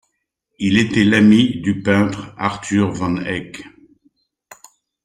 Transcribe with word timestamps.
Il 0.57 0.79
était 0.79 1.03
l'ami 1.03 1.61
du 1.61 1.83
peintre 1.83 2.33
Arthur 2.35 2.91
Van 2.91 3.17
Hecke. 3.17 3.61